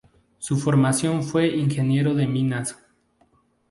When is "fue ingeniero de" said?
1.21-2.25